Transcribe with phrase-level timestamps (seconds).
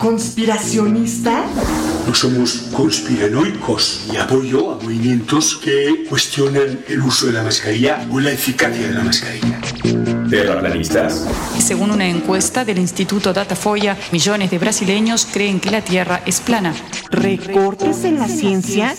[0.00, 1.44] conspiracionista?
[2.06, 8.18] No somos conspiranoicos y apoyo a movimientos que cuestionan el uso de la mascarilla o
[8.18, 9.60] la eficacia de la mascarilla.
[10.30, 11.26] ¿Terraplanistas?
[11.58, 16.74] Según una encuesta del Instituto Datafoya, millones de brasileños creen que la Tierra es plana.
[17.10, 18.94] ¿Recortes en la ciencia?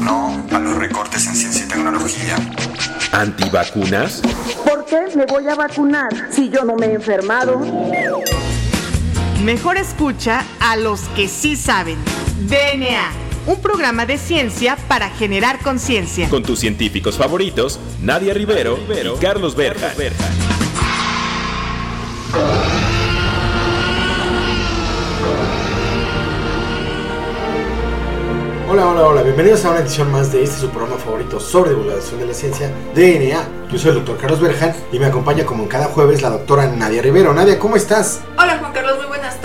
[0.00, 2.36] No a los recortes en ciencia y tecnología.
[3.12, 4.22] ¿Antivacunas?
[4.64, 7.60] ¿Por qué me voy a vacunar si yo no me he enfermado?
[9.44, 11.96] Mejor escucha a los que sí saben.
[12.42, 13.10] DNA,
[13.46, 16.28] un programa de ciencia para generar conciencia.
[16.28, 19.92] Con tus científicos favoritos, Nadia Rivero, y Carlos Berja.
[28.68, 32.20] Hola, hola, hola, bienvenidos a una edición más de este su programa favorito sobre divulgación
[32.20, 33.68] de la ciencia, DNA.
[33.72, 36.66] Yo soy el doctor Carlos Berjan y me acompaña como en cada jueves la doctora
[36.66, 37.32] Nadia Rivero.
[37.32, 38.20] Nadia, ¿cómo estás?
[38.38, 38.59] Hola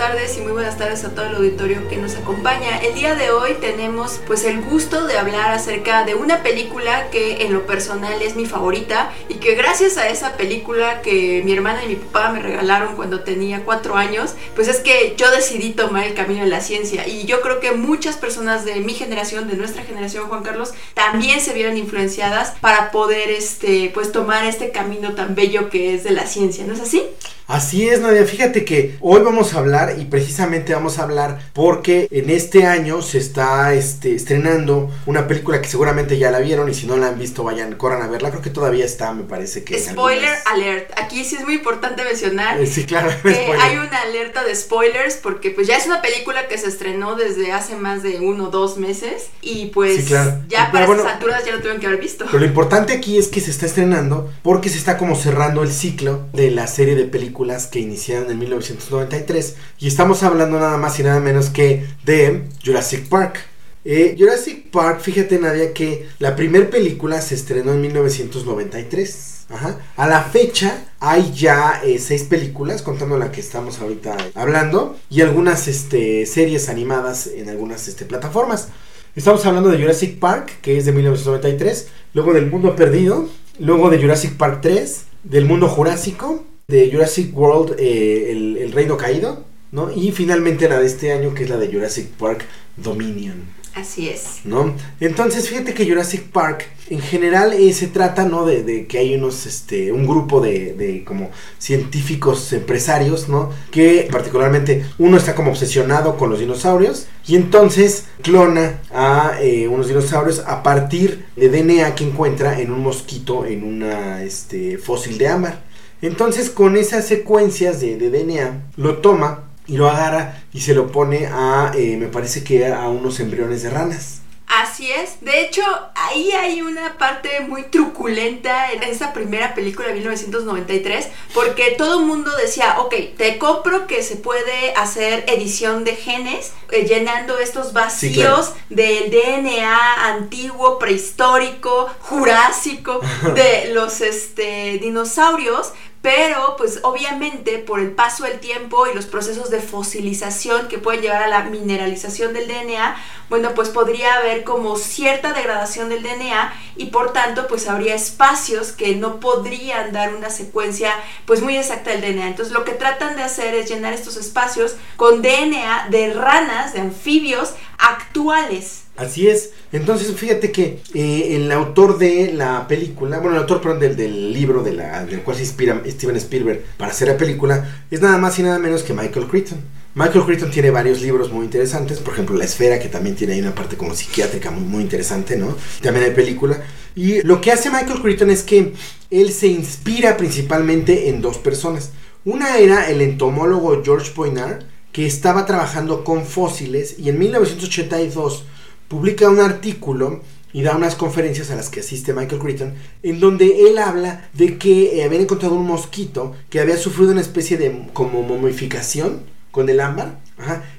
[0.07, 2.77] tardes y muy buenas tardes a todo el auditorio que nos acompaña.
[2.77, 7.41] El día de hoy tenemos pues el gusto de hablar acerca de una película que
[7.41, 11.83] en lo personal es mi favorita y que gracias a esa película que mi hermana
[11.83, 16.03] y mi papá me regalaron cuando tenía cuatro años, pues es que yo decidí tomar
[16.03, 19.57] el camino de la ciencia y yo creo que muchas personas de mi generación, de
[19.57, 25.13] nuestra generación Juan Carlos, también se vieron influenciadas para poder este pues tomar este camino
[25.15, 27.01] tan bello que es de la ciencia, ¿no es así?
[27.47, 28.25] Así es, Nadia.
[28.25, 33.03] Fíjate que hoy vamos a hablar y precisamente vamos a hablar porque en este año
[33.03, 37.09] se está este, estrenando una película que seguramente ya la vieron y si no la
[37.09, 38.31] han visto vayan, corran a verla.
[38.31, 39.77] Creo que todavía está, me parece que.
[39.77, 40.91] Spoiler algunas- alert.
[40.97, 43.11] Aquí sí es muy importante mencionar Eh, Sí, claro.
[43.21, 43.29] que
[43.61, 47.51] hay una alerta de spoilers porque pues ya es una película que se estrenó desde
[47.51, 50.39] hace más de uno o dos meses y pues Sí, claro.
[50.49, 52.25] ya Pero para bueno, esas alturas ya lo tuvieron que haber visto.
[52.25, 55.71] Pero lo importante aquí es que se está estrenando porque se está como cerrando el
[55.71, 57.34] ciclo de la serie de películas
[57.69, 63.07] que iniciaron en 1993 y estamos hablando nada más y nada menos que de Jurassic
[63.09, 63.39] Park.
[63.83, 69.45] Eh, Jurassic Park, fíjate Nadia que la primera película se estrenó en 1993.
[69.49, 69.79] Ajá.
[69.95, 75.21] A la fecha hay ya eh, seis películas, contando la que estamos ahorita hablando, y
[75.21, 78.69] algunas este, series animadas en algunas este, plataformas.
[79.15, 83.29] Estamos hablando de Jurassic Park, que es de 1993, luego del Mundo Perdido,
[83.59, 88.97] luego de Jurassic Park 3, del Mundo Jurásico, de Jurassic World, eh, el, el Reino
[88.97, 89.91] Caído, ¿no?
[89.91, 92.45] Y finalmente la de este año, que es la de Jurassic Park
[92.77, 93.55] Dominion.
[93.75, 94.39] Así es.
[94.45, 94.73] ¿no?
[95.01, 98.45] Entonces, fíjate que Jurassic Park, en general, eh, se trata, ¿no?
[98.45, 103.51] De, de que hay unos, este, un grupo de, de como científicos empresarios, ¿no?
[103.71, 109.89] Que particularmente uno está como obsesionado con los dinosaurios y entonces clona a eh, unos
[109.89, 115.27] dinosaurios a partir de DNA que encuentra en un mosquito, en una, este, fósil de
[115.27, 115.65] ámbar.
[116.01, 120.91] Entonces, con esas secuencias de, de DNA, lo toma y lo agarra y se lo
[120.91, 124.21] pone a, eh, me parece que a unos embriones de ranas.
[124.47, 125.21] Así es.
[125.21, 125.63] De hecho,
[125.95, 132.05] ahí hay una parte muy truculenta en esa primera película de 1993, porque todo el
[132.05, 137.73] mundo decía, ok, te compro que se puede hacer edición de genes, eh, llenando estos
[137.73, 138.45] vacíos Sí, claro.
[138.69, 142.99] del DNA antiguo, prehistórico, jurásico,
[143.35, 145.73] de los este, dinosaurios.
[146.05, 151.01] Pero, pues obviamente, por el paso del tiempo y los procesos de fosilización que pueden
[151.01, 152.95] llevar a la mineralización del DNA,
[153.27, 158.71] bueno, pues podría haber como cierta degradación del DNA y por tanto, pues habría espacios
[158.71, 160.93] que no podrían dar una secuencia,
[161.25, 162.27] pues muy exacta del DNA.
[162.27, 166.81] Entonces, lo que tratan de hacer es llenar estos espacios con DNA de ranas, de
[166.81, 168.84] anfibios actuales.
[168.97, 169.51] Así es.
[169.73, 174.31] Entonces, fíjate que eh, el autor de la película, bueno, el autor, perdón, del, del
[174.33, 178.17] libro de la, del cual se inspira Steven Spielberg para hacer la película, es nada
[178.17, 179.59] más y nada menos que Michael Crichton.
[179.95, 183.39] Michael Crichton tiene varios libros muy interesantes, por ejemplo La Esfera, que también tiene ahí
[183.39, 185.55] una parte como psiquiátrica muy, interesante, ¿no?
[185.81, 186.61] También hay película.
[186.95, 188.73] Y lo que hace Michael Crichton es que
[189.09, 191.91] él se inspira principalmente en dos personas.
[192.25, 198.45] Una era el entomólogo George Poinar, que estaba trabajando con fósiles y en 1982
[198.87, 200.21] publica un artículo
[200.53, 202.73] y da unas conferencias a las que asiste Michael Crichton,
[203.03, 207.21] en donde él habla de que eh, habían encontrado un mosquito que había sufrido una
[207.21, 210.19] especie de como momificación con el ámbar,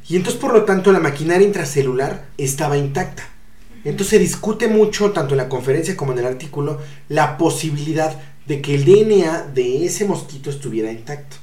[0.09, 3.29] y entonces por lo tanto la maquinaria intracelular estaba intacta.
[3.85, 8.61] Entonces se discute mucho, tanto en la conferencia como en el artículo, la posibilidad de
[8.61, 11.37] que el DNA de ese mosquito estuviera intacto.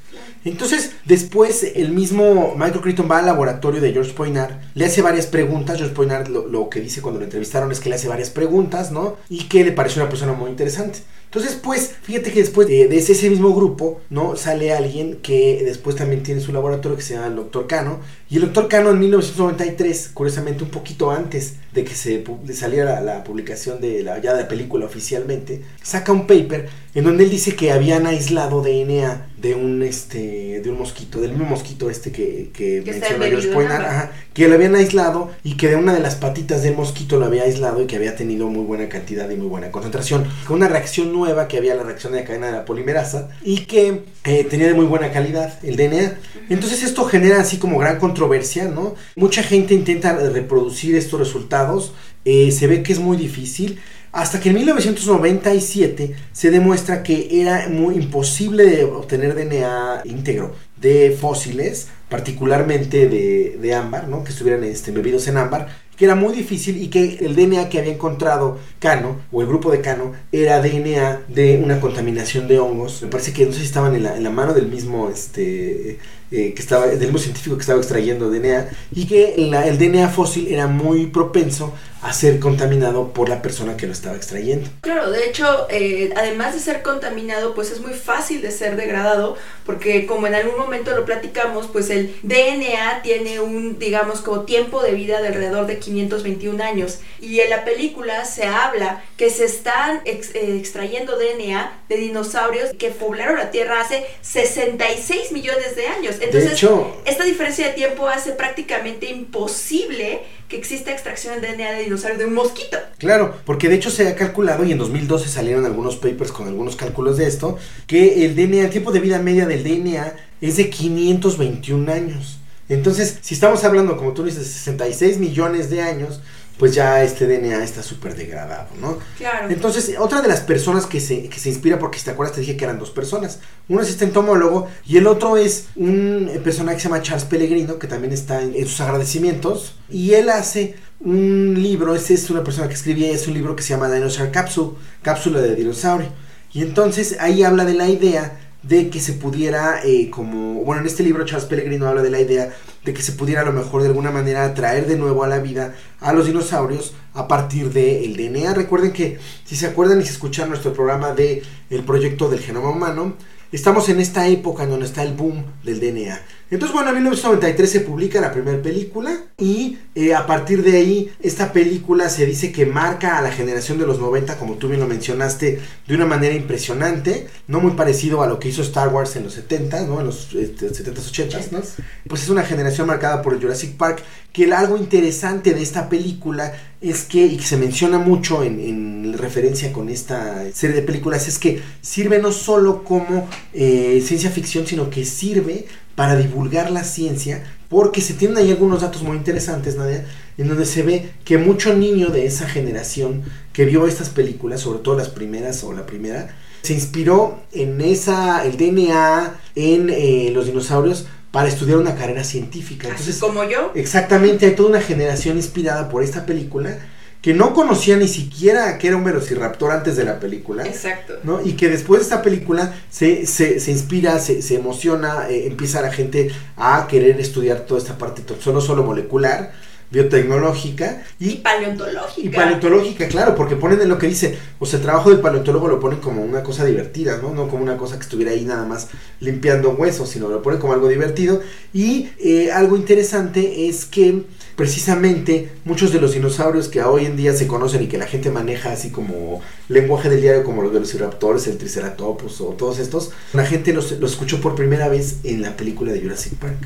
[0.46, 5.28] Entonces, después el mismo Michael Crichton va al laboratorio de George Poinar, le hace varias
[5.28, 5.78] preguntas.
[5.78, 8.92] George Poinar lo, lo que dice cuando lo entrevistaron es que le hace varias preguntas,
[8.92, 9.18] ¿no?
[9.30, 11.00] Y que le pareció una persona muy interesante.
[11.34, 14.36] Entonces, pues, fíjate que después de, ese, mismo grupo, ¿no?
[14.36, 17.66] Sale alguien que después también tiene su laboratorio que se llama el Dr.
[17.66, 18.02] Cano.
[18.30, 18.68] Y el Dr.
[18.68, 22.24] Cano en 1993, curiosamente un poquito antes de que se
[22.54, 27.04] saliera la, la publicación de la, ya de la película oficialmente, saca un paper en
[27.04, 31.46] donde él dice que habían aislado DNA de un este de un mosquito, del mismo
[31.46, 36.00] mosquito este que, que Que menciona que lo habían aislado y que de una de
[36.00, 39.36] las patitas del mosquito lo había aislado y que había tenido muy buena cantidad y
[39.36, 40.26] muy buena concentración.
[40.48, 43.66] Con una reacción nueva que había la reacción de la cadena de la polimerasa y
[43.66, 46.18] que eh, tenía de muy buena calidad el DNA.
[46.50, 48.96] Entonces esto genera así como gran controversia, ¿no?
[49.16, 51.94] Mucha gente intenta reproducir estos resultados,
[52.26, 53.80] eh, se ve que es muy difícil.
[54.14, 61.18] Hasta que en 1997 se demuestra que era muy imposible de obtener DNA íntegro de
[61.20, 64.24] fósiles, particularmente de, de ámbar, ¿no?
[64.24, 65.68] que estuvieran este, bebidos en ámbar,
[65.98, 69.72] que era muy difícil y que el DNA que había encontrado Cano, o el grupo
[69.72, 73.02] de Cano, era DNA de una contaminación de hongos.
[73.02, 75.98] Me parece que no sé si estaban en la, en la mano del mismo, este,
[76.34, 80.10] eh, que estaba, del mismo científico que estaba extrayendo DNA, y que la- el DNA
[80.10, 84.70] fósil era muy propenso a ser contaminado por la persona que lo estaba extrayendo.
[84.82, 89.38] Claro, de hecho, eh, además de ser contaminado, pues es muy fácil de ser degradado,
[89.66, 94.84] porque como en algún momento lo platicamos, pues el DNA tiene un, digamos, como tiempo
[94.84, 97.00] de vida de alrededor de 521 años.
[97.22, 100.20] Y en la película se habla que se están eh,
[100.60, 106.16] extrayendo DNA de dinosaurios que poblaron la Tierra hace 66 millones de años.
[106.24, 111.72] Entonces, de hecho, esta diferencia de tiempo hace prácticamente imposible que exista extracción de DNA
[111.74, 112.78] de dinosaurio de un mosquito.
[112.98, 116.76] Claro, porque de hecho se ha calculado y en 2012 salieron algunos papers con algunos
[116.76, 120.70] cálculos de esto, que el DNA, el tiempo de vida media del DNA es de
[120.70, 122.40] 521 años.
[122.70, 126.22] Entonces, si estamos hablando, como tú dices, de 66 millones de años,
[126.58, 129.00] pues ya este DNA está súper degradado, ¿no?
[129.18, 129.50] Claro.
[129.50, 132.42] Entonces, otra de las personas que se, que se inspira, porque si te acuerdas te
[132.42, 136.40] dije que eran dos personas, uno es este entomólogo y el otro es un eh,
[136.40, 140.30] personaje que se llama Charles Pellegrino, que también está en, en sus agradecimientos, y él
[140.30, 143.92] hace un libro, este es una persona que escribía, es un libro que se llama
[143.92, 146.10] Dinosaur Capsule, cápsula de dinosaurio,
[146.54, 150.88] y entonces ahí habla de la idea de que se pudiera, eh, como, bueno, en
[150.88, 153.82] este libro Charles Pellegrino habla de la idea de que se pudiera a lo mejor
[153.82, 158.16] de alguna manera traer de nuevo a la vida a los dinosaurios a partir del
[158.16, 158.54] DNA.
[158.54, 162.70] Recuerden que si se acuerdan y se escuchan nuestro programa de el proyecto del genoma
[162.70, 163.16] humano,
[163.54, 166.20] estamos en esta época en donde está el boom del DNA.
[166.52, 171.12] Entonces, bueno, en 1993 se publica la primera película y eh, a partir de ahí
[171.22, 174.80] esta película se dice que marca a la generación de los 90, como tú bien
[174.80, 179.16] lo mencionaste, de una manera impresionante, no muy parecido a lo que hizo Star Wars
[179.16, 180.00] en los 70, ¿no?
[180.02, 181.60] En los este, 70s, 80s, ¿no?
[182.08, 185.90] Pues es una generación marcada por el Jurassic Park, que el- algo interesante de esta
[185.90, 186.54] película
[186.84, 191.28] es que, y que se menciona mucho en, en referencia con esta serie de películas,
[191.28, 195.66] es que sirve no solo como eh, ciencia ficción, sino que sirve
[195.96, 200.06] para divulgar la ciencia, porque se tienen ahí algunos datos muy interesantes, Nadia,
[200.38, 204.80] en donde se ve que mucho niño de esa generación que vio estas películas, sobre
[204.80, 210.48] todo las primeras o la primera, se inspiró en esa, el DNA, en eh, los
[210.48, 212.90] dinosaurios, para estudiar una carrera científica.
[212.90, 213.72] Así Entonces, como yo.
[213.74, 216.78] Exactamente, hay toda una generación inspirada por esta película
[217.24, 220.64] que no conocía ni siquiera que era un velociraptor antes de la película.
[220.64, 221.16] Exacto.
[221.24, 221.44] ¿no?
[221.44, 225.82] Y que después de esta película se, se, se inspira, se, se emociona, eh, empieza
[225.82, 229.54] la gente a querer estudiar toda esta parte, no solo molecular,
[229.94, 232.28] biotecnológica Y y, paleontológica.
[232.28, 235.68] y paleontológica, claro, porque ponen en lo que dice, o sea, el trabajo del paleontólogo
[235.68, 237.34] lo ponen como una cosa divertida, ¿no?
[237.34, 238.88] No como una cosa que estuviera ahí nada más
[239.20, 241.42] limpiando huesos, sino lo ponen como algo divertido.
[241.74, 244.24] Y eh, algo interesante es que
[244.56, 248.32] precisamente muchos de los dinosaurios que hoy en día se conocen y que la gente
[248.32, 253.46] maneja así como lenguaje del diario, como los velociraptors, el triceratops o todos estos, la
[253.46, 256.58] gente los, los escuchó por primera vez en la película de Jurassic Park.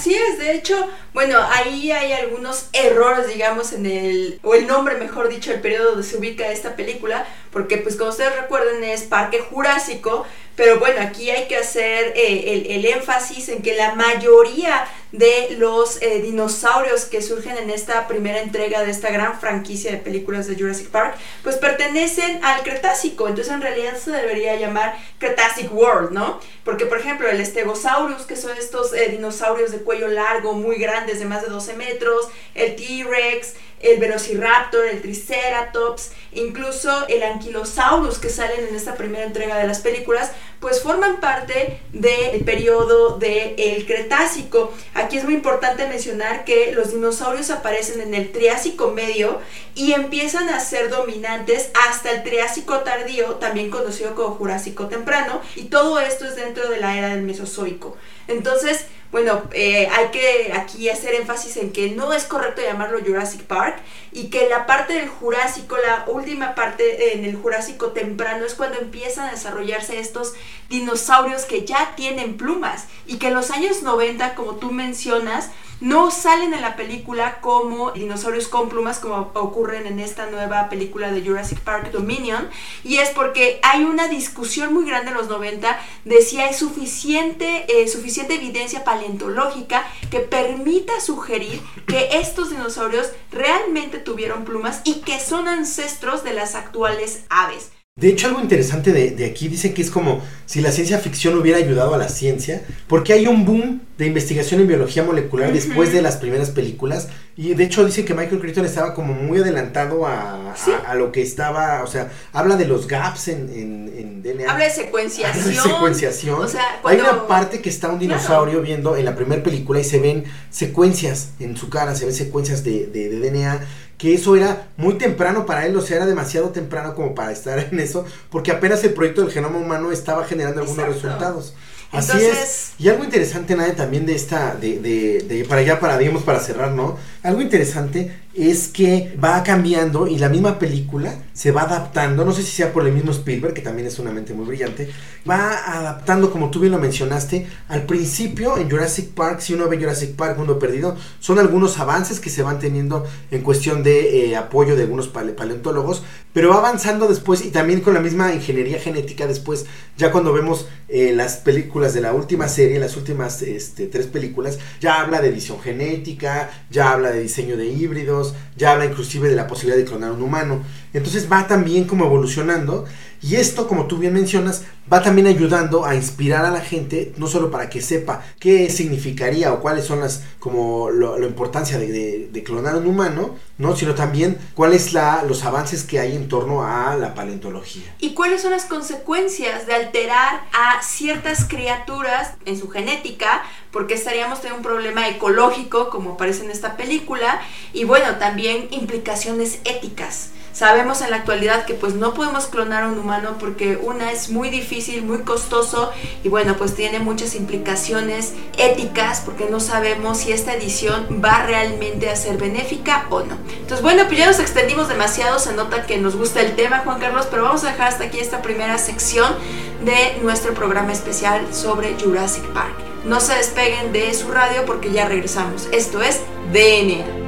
[0.00, 4.96] Así es, de hecho, bueno, ahí hay algunos errores, digamos, en el, o el nombre,
[4.96, 9.02] mejor dicho, el periodo donde se ubica esta película, porque pues como ustedes recuerden es
[9.02, 10.24] Parque Jurásico,
[10.60, 15.56] pero bueno, aquí hay que hacer eh, el, el énfasis en que la mayoría de
[15.58, 20.46] los eh, dinosaurios que surgen en esta primera entrega de esta gran franquicia de películas
[20.46, 26.12] de Jurassic Park, pues pertenecen al Cretácico, entonces en realidad se debería llamar Cretacic World,
[26.12, 26.38] ¿no?
[26.62, 31.18] Porque por ejemplo el Stegosaurus, que son estos eh, dinosaurios de cuello largo, muy grandes,
[31.20, 38.28] de más de 12 metros, el T-Rex, el Velociraptor, el Triceratops, incluso el Ankylosaurus que
[38.28, 44.72] salen en esta primera entrega de las películas, pues forman parte del periodo del Cretácico.
[44.94, 49.40] Aquí es muy importante mencionar que los dinosaurios aparecen en el Triásico medio
[49.74, 55.64] y empiezan a ser dominantes hasta el Triásico tardío, también conocido como Jurásico temprano, y
[55.64, 57.96] todo esto es dentro de la era del Mesozoico.
[58.28, 63.42] Entonces, bueno, eh, hay que aquí hacer énfasis en que no es correcto llamarlo Jurassic
[63.42, 63.80] Park
[64.12, 68.78] y que la parte del Jurásico, la última parte en el Jurásico temprano es cuando
[68.78, 70.34] empiezan a desarrollarse estos
[70.70, 75.50] dinosaurios que ya tienen plumas y que en los años 90, como tú mencionas,
[75.80, 81.10] no salen en la película como dinosaurios con plumas como ocurren en esta nueva película
[81.10, 82.48] de Jurassic Park Dominion
[82.84, 87.64] y es porque hay una discusión muy grande en los 90 de si hay suficiente,
[87.68, 95.18] eh, suficiente evidencia paleontológica que permita sugerir que estos dinosaurios realmente tuvieron plumas y que
[95.18, 97.70] son ancestros de las actuales aves.
[98.00, 101.58] De hecho, algo interesante de, aquí dice que es como si la ciencia ficción hubiera
[101.58, 106.00] ayudado a la ciencia, porque hay un boom de investigación en biología molecular después de
[106.00, 110.54] las primeras películas, y de hecho dice que Michael Crichton estaba como muy adelantado a,
[110.94, 114.50] lo que estaba, o sea, habla de los gaps en, DNA.
[114.50, 115.44] Habla de secuenciación.
[115.46, 116.46] de secuenciación.
[116.84, 120.24] Hay una parte que está un dinosaurio viendo en la primera película y se ven
[120.48, 123.60] secuencias en su cara, se ven secuencias de, de DNA
[124.00, 127.58] que eso era muy temprano para él, o sea, era demasiado temprano como para estar
[127.58, 131.52] en eso, porque apenas el proyecto del genoma humano estaba generando algunos resultados.
[131.92, 132.72] Así es.
[132.78, 136.40] Y algo interesante, nada también de esta, de, de, de, para allá, para, digamos, para
[136.40, 136.96] cerrar, ¿no?
[137.22, 142.42] Algo interesante es que va cambiando y la misma película se va adaptando, no sé
[142.42, 144.88] si sea por el mismo Spielberg, que también es una mente muy brillante,
[145.28, 149.78] va adaptando, como tú bien lo mencionaste, al principio en Jurassic Park, si uno ve
[149.78, 154.36] Jurassic Park Mundo Perdido, son algunos avances que se van teniendo en cuestión de eh,
[154.36, 159.26] apoyo de algunos paleontólogos, pero va avanzando después y también con la misma ingeniería genética
[159.26, 164.06] después, ya cuando vemos eh, las películas de la última serie, las últimas este, tres
[164.06, 169.28] películas, ya habla de edición genética, ya habla de diseño de híbridos, ya habla inclusive
[169.28, 170.62] de la posibilidad de clonar un humano.
[170.92, 172.86] Entonces va también como evolucionando
[173.22, 177.26] y esto, como tú bien mencionas, va también ayudando a inspirar a la gente, no
[177.26, 182.76] solo para que sepa qué significaría o cuáles son las, como la importancia de, clonar
[182.76, 183.76] un humano, ¿no?
[183.76, 187.94] Sino también cuáles la, los avances que hay en torno a la paleontología.
[187.98, 194.40] Y cuáles son las consecuencias de alterar a ciertas criaturas en su genética, porque estaríamos
[194.40, 197.42] teniendo un problema ecológico, como aparece en esta película,
[197.74, 200.30] y bueno, también implicaciones éticas.
[200.60, 204.28] Sabemos en la actualidad que pues no podemos clonar a un humano porque una es
[204.28, 205.90] muy difícil, muy costoso
[206.22, 212.10] y bueno pues tiene muchas implicaciones éticas porque no sabemos si esta edición va realmente
[212.10, 213.38] a ser benéfica o no.
[213.54, 217.00] Entonces bueno pues ya nos extendimos demasiado, se nota que nos gusta el tema Juan
[217.00, 219.34] Carlos, pero vamos a dejar hasta aquí esta primera sección
[219.82, 222.74] de nuestro programa especial sobre Jurassic Park.
[223.06, 225.70] No se despeguen de su radio porque ya regresamos.
[225.72, 226.20] Esto es
[226.52, 227.19] DNA.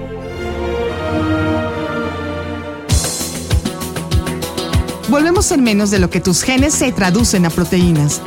[5.12, 8.22] Volvemos en menos de lo que tus genes se traducen a proteínas.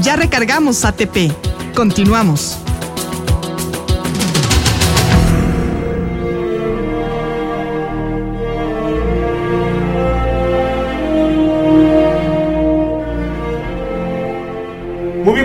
[0.00, 1.32] Ya recargamos ATP.
[1.74, 2.63] Continuamos.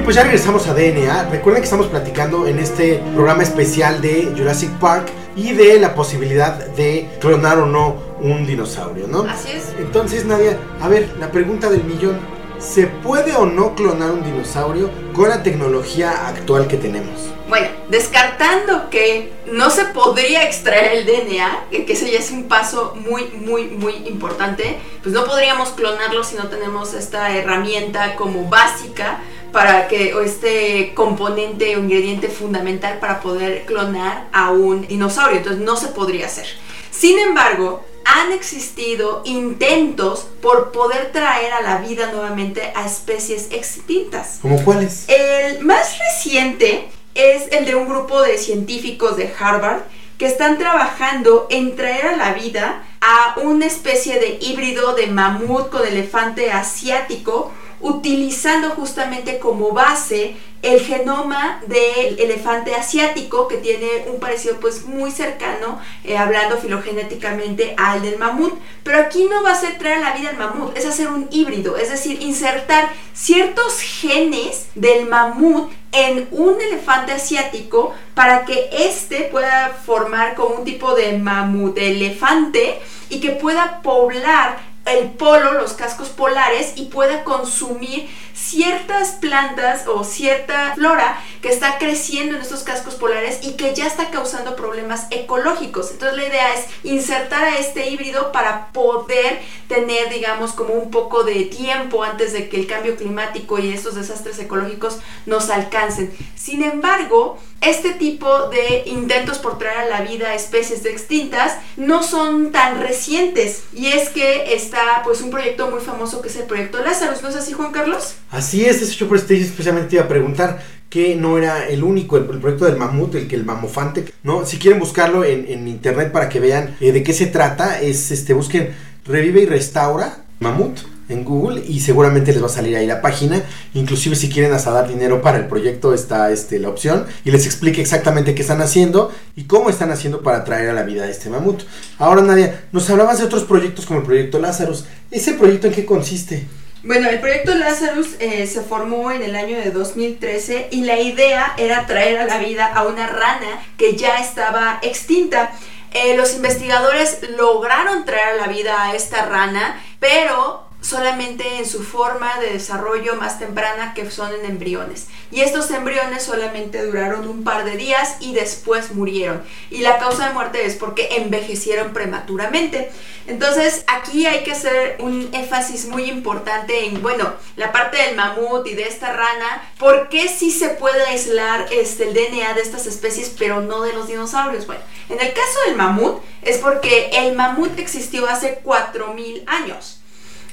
[0.10, 1.30] Pues ya regresamos a DNA.
[1.30, 6.66] Recuerden que estamos platicando en este programa especial de Jurassic Park y de la posibilidad
[6.70, 9.22] de clonar o no un dinosaurio, ¿no?
[9.30, 9.66] Así es.
[9.78, 12.18] Entonces, Nadia, a ver, la pregunta del millón.
[12.58, 17.30] ¿Se puede o no clonar un dinosaurio con la tecnología actual que tenemos?
[17.48, 22.96] Bueno, descartando que no se podría extraer el DNA, que ese ya es un paso
[22.96, 29.20] muy, muy, muy importante, pues no podríamos clonarlo si no tenemos esta herramienta como básica
[29.52, 35.38] para que o este componente o ingrediente fundamental para poder clonar a un dinosaurio.
[35.38, 36.46] Entonces no se podría hacer.
[36.92, 44.40] Sin embargo, han existido intentos por poder traer a la vida nuevamente a especies extintas.
[44.42, 45.06] ¿Cómo cuáles?
[45.08, 49.82] El más reciente es el de un grupo de científicos de Harvard
[50.18, 55.70] que están trabajando en traer a la vida a una especie de híbrido de mamut
[55.70, 64.20] con elefante asiático utilizando justamente como base el genoma del elefante asiático que tiene un
[64.20, 68.54] parecido pues muy cercano eh, hablando filogenéticamente al del mamut.
[68.84, 71.78] Pero aquí no va a ser traer la vida al mamut es hacer un híbrido
[71.78, 79.70] es decir insertar ciertos genes del mamut en un elefante asiático para que éste pueda
[79.86, 86.10] formar como un tipo de mamut elefante y que pueda poblar el polo, los cascos
[86.10, 92.96] polares y pueda consumir ciertas plantas o cierta flora que está creciendo en estos cascos
[92.96, 95.92] polares y que ya está causando problemas ecológicos.
[95.92, 101.24] Entonces la idea es insertar a este híbrido para poder tener, digamos, como un poco
[101.24, 106.12] de tiempo antes de que el cambio climático y estos desastres ecológicos nos alcancen.
[106.36, 112.52] Sin embargo, este tipo de intentos por traer a la vida especies extintas no son
[112.52, 116.80] tan recientes y es que está pues un proyecto muy famoso que es el proyecto
[116.80, 118.16] Lazarus, ¿no es así Juan Carlos?
[118.32, 120.60] Así es, es hecho por este especialmente iba a preguntar
[120.90, 124.46] que no era el único, el, proyecto del mamut, el que el mamofante, ¿no?
[124.46, 128.34] Si quieren buscarlo en, internet para que vean eh, de qué se trata, es este,
[128.34, 128.70] busquen
[129.06, 133.44] Revive y Restaura Mamut en Google y seguramente les va a salir ahí la página.
[133.74, 137.46] Inclusive si quieren hasta dar dinero para el proyecto está este, la opción y les
[137.46, 141.10] explique exactamente qué están haciendo y cómo están haciendo para traer a la vida a
[141.10, 141.64] este mamut.
[141.98, 144.86] Ahora Nadia, nos hablabas de otros proyectos como el proyecto Lazarus.
[145.12, 146.46] ¿Ese proyecto en qué consiste?
[146.82, 151.54] Bueno, el proyecto Lazarus eh, se formó en el año de 2013 y la idea
[151.58, 155.52] era traer a la vida a una rana que ya estaba extinta.
[155.92, 161.84] Eh, los investigadores lograron traer a la vida a esta rana, pero solamente en su
[161.84, 165.08] forma de desarrollo más temprana que son en embriones.
[165.32, 169.44] Y estos embriones solamente duraron un par de días y después murieron.
[169.70, 172.92] Y la causa de muerte es porque envejecieron prematuramente.
[173.28, 178.66] Entonces aquí hay que hacer un énfasis muy importante en, bueno, la parte del mamut
[178.66, 182.88] y de esta rana, ¿por qué sí se puede aislar este, el DNA de estas
[182.88, 184.66] especies pero no de los dinosaurios?
[184.66, 189.99] Bueno, en el caso del mamut es porque el mamut existió hace 4.000 años.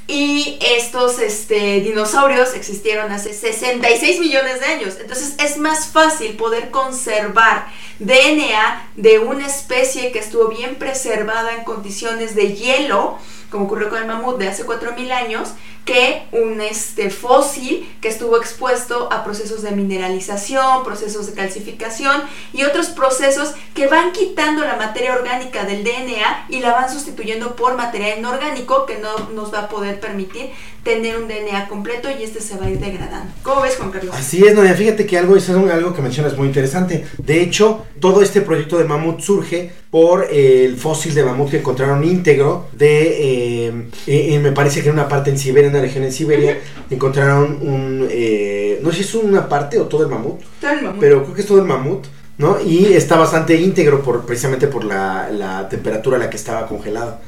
[0.09, 4.95] Y estos este, dinosaurios existieron hace 66 millones de años.
[5.01, 7.67] Entonces es más fácil poder conservar
[7.99, 13.19] DNA de una especie que estuvo bien preservada en condiciones de hielo,
[13.51, 15.55] como ocurrió con el mamut de hace 4.000 años,
[15.87, 22.65] que un este, fósil que estuvo expuesto a procesos de mineralización, procesos de calcificación y
[22.65, 27.77] otros procesos que van quitando la materia orgánica del DNA y la van sustituyendo por
[27.77, 30.51] material inorgánico que no nos va a poder permitir
[30.83, 33.33] tener un DNA completo y este se va a ir degradando.
[33.43, 34.15] ¿Cómo ves, Juan Carlos?
[34.17, 34.73] Así es, Noia.
[34.75, 37.05] Fíjate que algo es algo que mencionas muy interesante.
[37.19, 42.05] De hecho, todo este proyecto de mamut surge por el fósil de mamut que encontraron
[42.05, 46.13] íntegro de, eh, eh, me parece que en una parte en Siberia, una región en
[46.13, 46.59] Siberia,
[46.91, 50.83] encontraron un, eh, no sé si es una parte o todo el mamut, todo el
[50.83, 51.01] mamut.
[51.01, 52.07] pero creo que es todo el mamut.
[52.39, 52.61] ¿no?
[52.61, 57.19] Y está bastante íntegro por, precisamente por la, la temperatura a la que estaba congelado.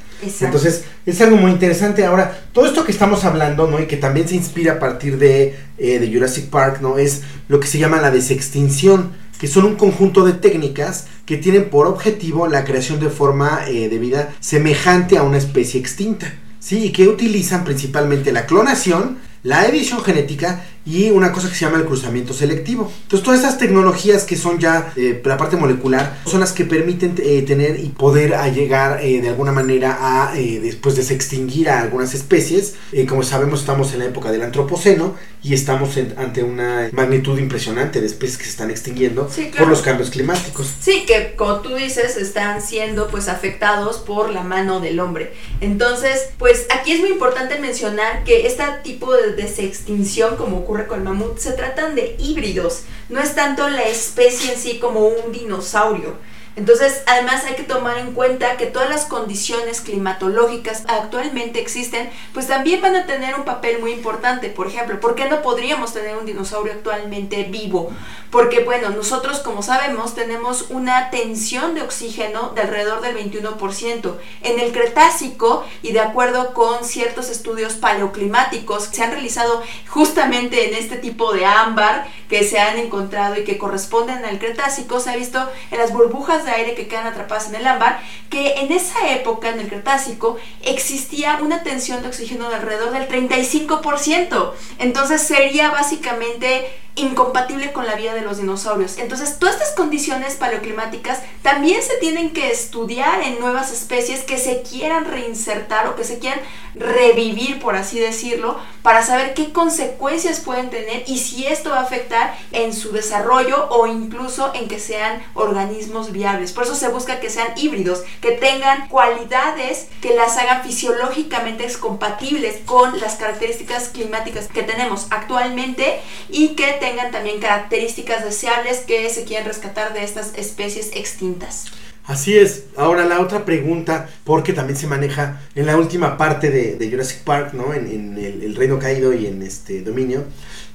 [0.40, 2.04] Entonces, es algo muy interesante.
[2.04, 3.80] Ahora, todo esto que estamos hablando, ¿no?
[3.80, 6.98] Y que también se inspira a partir de, eh, de Jurassic Park, ¿no?
[6.98, 11.70] Es lo que se llama la desextinción, que son un conjunto de técnicas que tienen
[11.70, 16.32] por objetivo la creación de forma eh, de vida semejante a una especie extinta.
[16.68, 16.92] ¿Sí?
[16.92, 21.84] Que utilizan principalmente la clonación, la edición genética y una cosa que se llama el
[21.84, 22.90] cruzamiento selectivo.
[23.02, 27.14] Entonces todas estas tecnologías que son ya eh, la parte molecular son las que permiten
[27.18, 32.14] eh, tener y poder llegar eh, de alguna manera a después de extinguir a algunas
[32.14, 32.74] especies.
[33.08, 38.06] como sabemos estamos en la época del antropoceno y estamos ante una magnitud impresionante de
[38.06, 40.72] especies que se están extinguiendo por los cambios climáticos.
[40.80, 45.32] Sí, que como tú dices están siendo pues afectados por la mano del hombre.
[45.60, 50.98] Entonces, pues aquí es muy importante mencionar que este tipo de desextinción como ocurre con
[50.98, 55.32] el mamut, se tratan de híbridos, no es tanto la especie en sí como un
[55.32, 56.14] dinosaurio.
[56.58, 62.48] Entonces, además hay que tomar en cuenta que todas las condiciones climatológicas actualmente existen, pues
[62.48, 64.48] también van a tener un papel muy importante.
[64.48, 67.92] Por ejemplo, ¿por qué no podríamos tener un dinosaurio actualmente vivo?
[68.32, 74.16] Porque, bueno, nosotros, como sabemos, tenemos una tensión de oxígeno de alrededor del 21%.
[74.42, 80.68] En el Cretácico, y de acuerdo con ciertos estudios paleoclimáticos que se han realizado justamente
[80.68, 85.10] en este tipo de ámbar que se han encontrado y que corresponden al Cretácico, se
[85.10, 85.38] ha visto
[85.70, 89.60] en las burbujas aire que quedan atrapadas en el ámbar, que en esa época, en
[89.60, 94.52] el Cretácico, existía una tensión de oxígeno de alrededor del 35%.
[94.78, 96.66] Entonces sería básicamente
[96.98, 98.98] incompatible con la vida de los dinosaurios.
[98.98, 104.62] Entonces, todas estas condiciones paleoclimáticas también se tienen que estudiar en nuevas especies que se
[104.62, 106.40] quieran reinsertar o que se quieran
[106.74, 111.82] revivir, por así decirlo, para saber qué consecuencias pueden tener y si esto va a
[111.82, 116.52] afectar en su desarrollo o incluso en que sean organismos viables.
[116.52, 122.60] Por eso se busca que sean híbridos, que tengan cualidades que las hagan fisiológicamente compatibles
[122.64, 129.24] con las características climáticas que tenemos actualmente y que tengan también características deseables que se
[129.24, 131.66] quieren rescatar de estas especies extintas.
[132.04, 132.64] Así es.
[132.76, 137.18] Ahora la otra pregunta, porque también se maneja en la última parte de, de Jurassic
[137.18, 137.74] Park, ¿no?
[137.74, 140.24] En, en el, el Reino Caído y en este Dominio.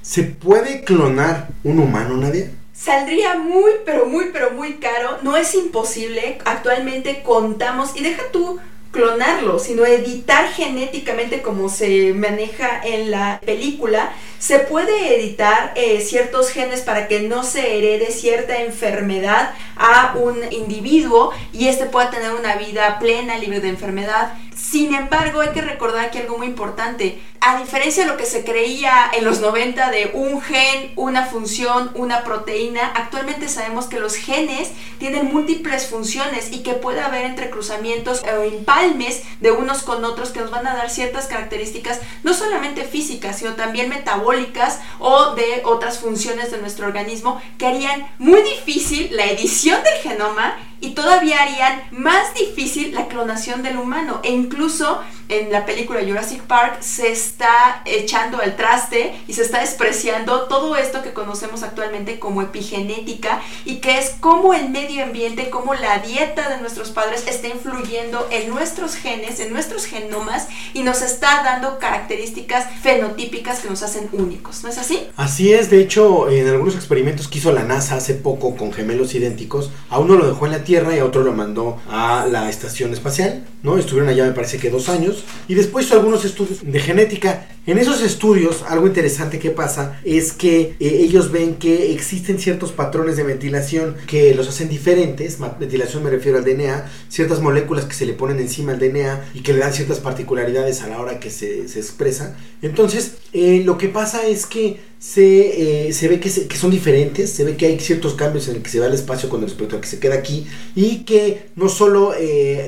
[0.00, 2.50] ¿Se puede clonar un humano, Nadia?
[2.72, 5.18] Saldría muy, pero muy, pero muy caro.
[5.22, 6.38] No es imposible.
[6.44, 8.60] Actualmente contamos, y deja tú
[8.94, 14.12] clonarlo, sino editar genéticamente como se maneja en la película.
[14.38, 20.40] Se puede editar eh, ciertos genes para que no se herede cierta enfermedad a un
[20.52, 24.34] individuo y este pueda tener una vida plena, libre de enfermedad.
[24.54, 28.42] Sin embargo, hay que recordar que algo muy importante, a diferencia de lo que se
[28.42, 34.14] creía en los 90 de un gen, una función, una proteína, actualmente sabemos que los
[34.14, 40.30] genes tienen múltiples funciones y que puede haber entrecruzamientos o empalmes de unos con otros
[40.30, 45.60] que nos van a dar ciertas características, no solamente físicas, sino también metabólicas o de
[45.66, 51.42] otras funciones de nuestro organismo que harían muy difícil la edición del genoma y todavía
[51.42, 54.20] harían más difícil la clonación del humano.
[54.22, 59.60] E incluso en la película Jurassic Park se está echando al traste y se está
[59.60, 65.50] despreciando todo esto que conocemos actualmente como epigenética y que es como el medio ambiente,
[65.50, 70.82] como la dieta de nuestros padres está influyendo en nuestros genes, en nuestros genomas y
[70.82, 74.62] nos está dando características fenotípicas que nos hacen únicos.
[74.62, 75.08] ¿No es así?
[75.16, 79.14] Así es, de hecho, en algunos experimentos que hizo la NASA hace poco con gemelos
[79.14, 82.92] idénticos, a uno lo dejó en la Tierra y otro lo mandó a la estación
[82.92, 83.78] espacial, ¿no?
[83.78, 87.46] Estuvieron allá me parece que dos años y después hizo algunos estudios de genética.
[87.66, 92.72] En esos estudios, algo interesante que pasa es que eh, ellos ven que existen ciertos
[92.72, 95.38] patrones de ventilación que los hacen diferentes.
[95.58, 99.40] Ventilación me refiero al DNA, ciertas moléculas que se le ponen encima al DNA y
[99.40, 102.36] que le dan ciertas particularidades a la hora que se, expresa.
[102.60, 107.44] Entonces, eh, lo que pasa es que se, eh, se ve que, son diferentes, se
[107.44, 109.80] ve que hay ciertos cambios en el que se va el espacio con respecto al
[109.80, 112.12] que se queda aquí y que no solo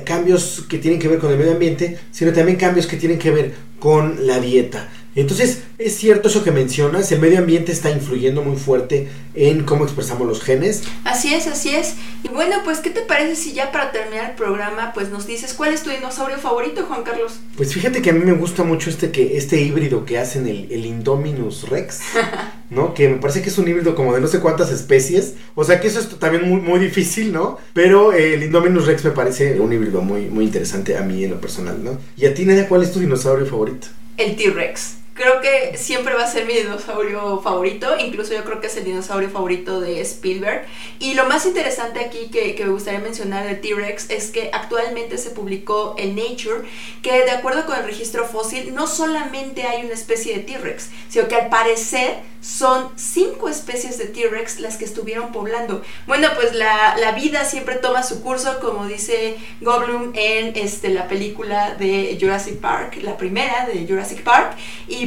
[0.05, 3.29] cambios que tienen que ver con el medio ambiente, sino también cambios que tienen que
[3.29, 4.89] ver con la dieta.
[5.17, 9.83] Entonces, es cierto eso que mencionas, el medio ambiente está influyendo muy fuerte en cómo
[9.83, 10.83] expresamos los genes.
[11.05, 11.95] Así es, así es.
[12.23, 15.55] Y bueno, pues, ¿qué te parece si ya para terminar el programa, pues nos dices
[15.55, 17.39] cuál es tu dinosaurio favorito, Juan Carlos?
[17.55, 20.71] Pues fíjate que a mí me gusta mucho este que este híbrido que hacen el,
[20.71, 21.99] el Indominus Rex,
[22.69, 22.93] ¿no?
[22.93, 25.35] Que me parece que es un híbrido como de no sé cuántas especies.
[25.55, 27.57] O sea que eso es también muy, muy difícil, ¿no?
[27.73, 31.31] Pero eh, el Indominus Rex me parece un híbrido muy, muy interesante a mí en
[31.31, 31.97] lo personal, ¿no?
[32.15, 33.87] Y a ti, Nadia, ¿cuál es tu dinosaurio favorito?
[34.17, 34.97] El T-Rex.
[35.17, 38.83] Creo que siempre va a ser mi dinosaurio favorito, incluso yo creo que es el
[38.83, 40.65] dinosaurio favorito de Spielberg.
[40.99, 45.17] Y lo más interesante aquí que, que me gustaría mencionar del T-Rex es que actualmente
[45.17, 46.67] se publicó en Nature
[47.01, 51.27] que de acuerdo con el registro fósil no solamente hay una especie de T-Rex, sino
[51.27, 55.81] que al parecer son cinco especies de T-Rex las que estuvieron poblando.
[56.05, 61.07] Bueno, pues la, la vida siempre toma su curso, como dice Goldblum en este, la
[61.07, 64.55] película de Jurassic Park, la primera de Jurassic Park,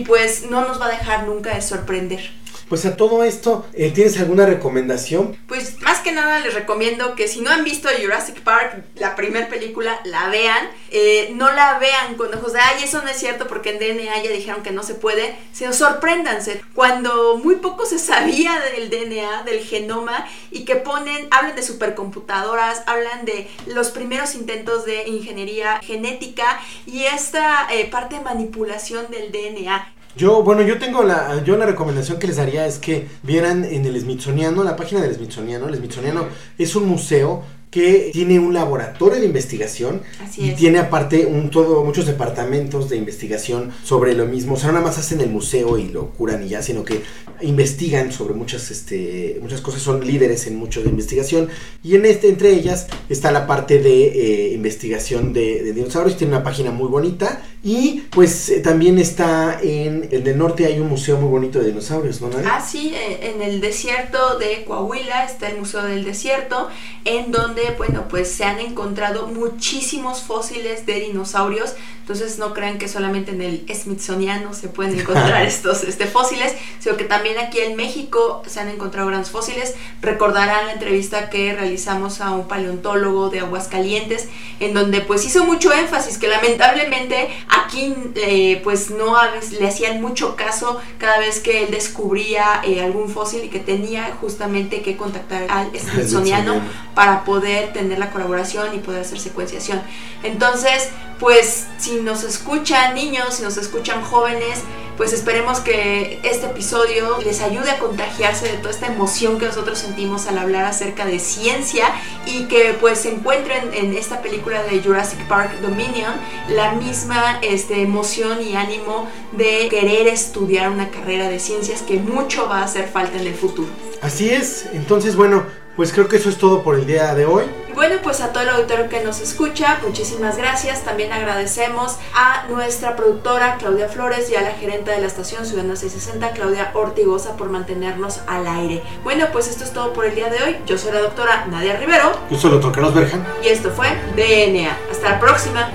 [0.00, 2.30] pues no nos va a dejar nunca de sorprender.
[2.70, 5.36] Pues a todo esto, eh, ¿tienes alguna recomendación?
[5.48, 9.48] Pues más que nada les recomiendo que si no han visto Jurassic Park, la primera
[9.48, 10.70] película, la vean.
[10.92, 14.22] Eh, no la vean con ojos de, ay, eso no es cierto porque en DNA
[14.22, 15.36] ya dijeron que no se puede.
[15.52, 16.62] Sino sorpréndanse.
[16.72, 22.84] Cuando muy poco se sabía del DNA, del genoma, y que ponen, hablan de supercomputadoras,
[22.86, 29.32] hablan de los primeros intentos de ingeniería genética y esta eh, parte de manipulación del
[29.32, 29.92] DNA.
[30.16, 33.86] Yo, bueno, yo tengo la, yo la recomendación que les daría es que vieran en
[33.86, 35.68] el Smithsoniano, la página del Smithsoniano.
[35.68, 36.26] El Smithsoniano
[36.58, 40.56] es un museo que tiene un laboratorio de investigación Así y es.
[40.56, 44.54] tiene aparte un todo muchos departamentos de investigación sobre lo mismo.
[44.54, 47.02] O sea, no nada más hacen el museo y lo curan y ya, sino que
[47.42, 51.48] investigan sobre muchas este muchas cosas, son líderes en mucho de investigación
[51.82, 56.34] y en este entre ellas está la parte de eh, investigación de, de dinosaurios, tiene
[56.34, 61.16] una página muy bonita y pues eh, también está en el norte hay un museo
[61.16, 62.20] muy bonito de dinosaurios.
[62.44, 66.68] Ah, sí, eh, en el desierto de Coahuila está el Museo del Desierto,
[67.04, 71.74] en donde, bueno, pues se han encontrado muchísimos fósiles de dinosaurios.
[72.00, 76.96] Entonces no crean que solamente en el Smithsoniano se pueden encontrar estos este, fósiles, sino
[76.96, 79.76] que también aquí en México se han encontrado grandes fósiles.
[80.02, 85.72] Recordarán la entrevista que realizamos a un paleontólogo de Aguascalientes, en donde pues hizo mucho
[85.72, 89.14] énfasis que lamentablemente aquí eh, pues no
[89.58, 94.16] le hacían mucho caso cada vez que él descubría eh, algún fósil y que tenía
[94.20, 96.60] justamente que contactar al Smithsoniano.
[96.94, 99.80] para poder tener la colaboración y poder hacer secuenciación.
[100.22, 104.60] Entonces, pues si nos escuchan niños, si nos escuchan jóvenes,
[105.00, 109.78] pues esperemos que este episodio les ayude a contagiarse de toda esta emoción que nosotros
[109.78, 111.86] sentimos al hablar acerca de ciencia
[112.26, 116.12] y que pues se encuentren en esta película de Jurassic Park Dominion
[116.50, 122.46] la misma este, emoción y ánimo de querer estudiar una carrera de ciencias que mucho
[122.46, 123.70] va a hacer falta en el futuro.
[124.02, 125.44] Así es, entonces bueno,
[125.76, 127.44] pues creo que eso es todo por el día de hoy.
[127.74, 130.84] Bueno, pues a todo el auditorio que nos escucha, muchísimas gracias.
[130.84, 135.76] También agradecemos a nuestra productora Claudia Flores y a la gerente de la estación Ciudadana
[135.76, 138.82] 660, Claudia Ortigosa, por mantenernos al aire.
[139.02, 140.56] Bueno, pues esto es todo por el día de hoy.
[140.66, 142.12] Yo soy la doctora Nadia Rivero.
[142.30, 143.26] Yo soy el doctor Carlos Berjan.
[143.42, 144.76] Y esto fue DNA.
[144.90, 145.70] Hasta la próxima.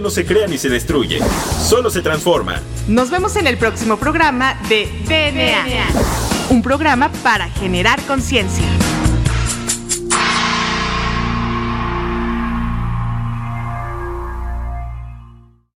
[0.00, 1.20] No se crea ni se destruye,
[1.62, 2.60] solo se transforma.
[2.88, 5.86] Nos vemos en el próximo programa de DNA.
[6.48, 8.64] Un programa para generar conciencia.